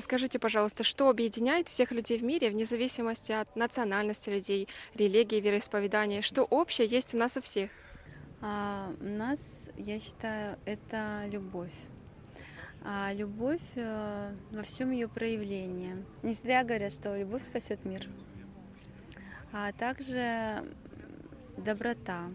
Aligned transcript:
Скажите, 0.00 0.38
пожалуйста, 0.38 0.84
что 0.84 1.08
объединяет 1.08 1.68
всех 1.68 1.92
людей 1.92 2.18
в 2.18 2.24
мире 2.24 2.50
вне 2.50 2.64
зависимости 2.64 3.32
от 3.32 3.54
национальности 3.56 4.30
людей, 4.30 4.68
религии, 4.94 5.40
вероисповедания? 5.40 6.22
Что 6.22 6.44
общее 6.44 6.86
есть 6.86 7.14
у 7.14 7.18
нас 7.18 7.36
у 7.36 7.42
всех? 7.42 7.70
А, 8.40 8.92
у 9.00 9.04
нас, 9.04 9.70
я 9.76 10.00
считаю, 10.00 10.58
это 10.64 11.24
любовь. 11.30 11.72
А 12.82 13.12
любовь 13.12 13.60
э, 13.74 14.34
во 14.50 14.62
всем 14.62 14.90
ее 14.90 15.08
проявлении. 15.08 16.02
Не 16.22 16.32
зря 16.32 16.64
говорят, 16.64 16.92
что 16.92 17.14
любовь 17.16 17.44
спасет 17.44 17.84
мир. 17.84 18.06
А 19.52 19.72
также 19.72 20.64
доброта. 21.58 22.30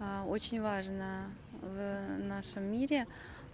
А, 0.00 0.24
очень 0.26 0.60
важно 0.60 1.32
в 1.62 2.18
нашем 2.18 2.64
мире. 2.64 3.06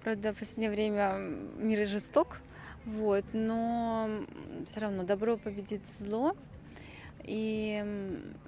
Правда, 0.03 0.33
в 0.33 0.39
последнее 0.39 0.71
время 0.71 1.19
мир 1.59 1.87
жесток, 1.87 2.41
вот, 2.85 3.25
но 3.33 4.09
все 4.67 4.81
равно 4.81 5.03
добро 5.03 5.37
победит 5.37 5.87
зло. 5.87 6.37
И 7.23 7.83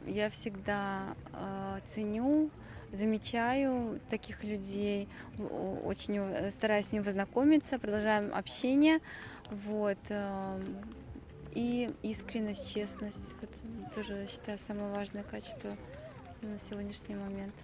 я 0.07 0.29
всегда 0.29 1.15
э, 1.33 1.79
ценю, 1.87 2.51
замечаю 2.93 4.01
таких 4.11 4.45
людей, 4.45 5.09
очень 5.39 6.51
стараюсь 6.51 6.87
с 6.87 6.93
ними 6.93 7.03
познакомиться, 7.03 7.79
продолжаем 7.79 8.31
общение. 8.35 9.01
Вот, 9.51 9.99
э, 10.11 10.61
и 11.55 11.91
искренность, 12.03 12.75
честность, 12.75 13.35
вот, 13.41 13.51
тоже 13.95 14.27
считаю 14.29 14.59
самое 14.59 14.93
важное 14.93 15.23
качество 15.23 15.75
на 16.43 16.59
сегодняшний 16.59 17.15
момент. 17.15 17.55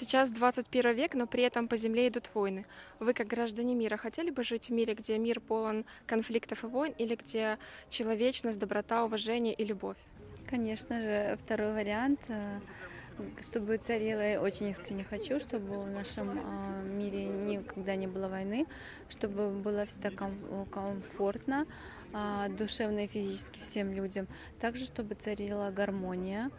Сейчас 0.00 0.30
21 0.30 0.94
век, 0.94 1.14
но 1.14 1.26
при 1.26 1.42
этом 1.42 1.66
по 1.66 1.76
земле 1.76 2.06
идут 2.06 2.30
войны. 2.32 2.66
Вы, 3.00 3.14
как 3.14 3.26
граждане 3.26 3.74
мира, 3.74 3.96
хотели 3.96 4.30
бы 4.30 4.44
жить 4.44 4.68
в 4.68 4.72
мире, 4.72 4.94
где 4.94 5.18
мир 5.18 5.40
полон 5.40 5.84
конфликтов 6.06 6.62
и 6.62 6.68
войн, 6.68 6.94
или 6.98 7.16
где 7.16 7.58
человечность, 7.88 8.60
доброта, 8.60 9.04
уважение 9.04 9.54
и 9.54 9.64
любовь? 9.64 9.96
Конечно 10.48 11.00
же, 11.00 11.36
второй 11.42 11.72
вариант 11.72 12.20
э, 12.28 12.60
чтобы 13.40 13.76
царила, 13.78 14.20
я 14.20 14.40
очень 14.40 14.68
искренне 14.68 15.02
хочу, 15.02 15.40
чтобы 15.40 15.82
в 15.82 15.90
нашем 15.90 16.38
э, 16.38 16.84
мире 16.84 17.24
никогда 17.24 17.96
не 17.96 18.06
было 18.06 18.28
войны, 18.28 18.66
чтобы 19.08 19.50
было 19.50 19.84
всегда 19.84 20.10
комфортно, 20.10 21.66
э, 22.12 22.48
душевно 22.56 23.00
и 23.00 23.06
физически 23.08 23.58
всем 23.58 23.92
людям. 23.92 24.28
Также, 24.60 24.84
чтобы 24.84 25.16
царила 25.16 25.72
гармония, 25.72 26.52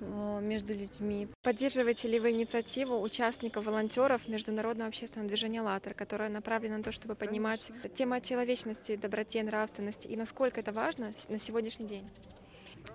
между 0.00 0.74
людьми. 0.74 1.28
Поддерживаете 1.42 2.08
ли 2.08 2.20
вы 2.20 2.30
инициативу 2.30 3.00
участников, 3.00 3.64
волонтеров 3.64 4.28
Международного 4.28 4.88
общественного 4.88 5.28
движения 5.28 5.60
«АЛЛАТРА», 5.60 5.94
которая 5.94 6.28
направлена 6.28 6.78
на 6.78 6.82
то, 6.82 6.92
чтобы 6.92 7.14
поднимать 7.14 7.70
тему 7.94 8.20
человечности, 8.20 8.96
доброте, 8.96 9.42
нравственности, 9.42 10.06
и 10.06 10.16
насколько 10.16 10.60
это 10.60 10.72
важно 10.72 11.12
на 11.28 11.38
сегодняшний 11.38 11.86
день? 11.86 12.08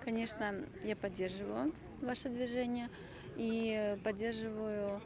Конечно, 0.04 0.54
я 0.84 0.96
поддерживаю 0.96 1.72
ваше 2.00 2.28
движение 2.28 2.88
и 3.36 3.96
поддерживаю 4.04 5.00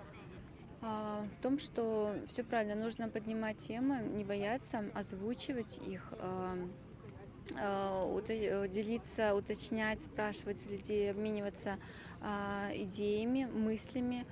а, 0.83 1.27
в 1.39 1.43
том, 1.43 1.59
что 1.59 2.15
все 2.27 2.45
правильно, 2.45 2.75
нужно 2.75 3.09
поднимать 3.09 3.59
темы, 3.59 3.99
не 4.01 4.25
бояться, 4.25 4.85
озвучивать 4.95 5.81
их, 5.87 6.13
а, 6.19 6.57
Э, 6.57 6.59
э, 6.59 6.96
делиться, 8.69 9.35
уточнять, 9.35 10.03
спрашивать 10.03 10.67
у 10.67 10.71
людей, 10.71 11.11
обмениваться 11.11 11.79
а, 12.21 12.71
идеями, 12.75 13.49
мыслями. 13.53 14.27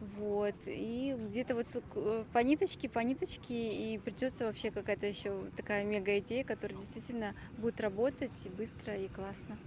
Вот. 0.00 0.54
И 0.66 1.16
где-то 1.18 1.54
вот 1.56 1.66
э, 1.74 2.24
по 2.32 2.38
ниточке, 2.38 2.88
по 2.88 3.00
ниточке, 3.00 3.70
и 3.70 3.98
придется 3.98 4.46
вообще 4.46 4.70
какая-то 4.70 5.06
еще 5.06 5.46
такая 5.56 5.84
мега 5.84 6.18
идея, 6.18 6.44
которая 6.44 6.78
действительно 6.78 7.34
будет 7.56 7.80
работать 7.80 8.48
быстро 8.56 8.94
и 8.94 9.08
классно. 9.08 9.58